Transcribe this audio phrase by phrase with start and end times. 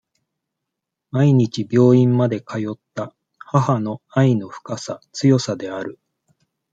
[1.11, 5.99] 毎日病院まで通った、母の愛の深さ、強さである。